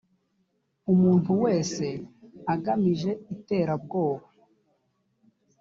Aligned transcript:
umuntu 0.91 1.31
wese 1.43 1.85
agamije 2.53 3.11
iterabwoba 3.35 4.25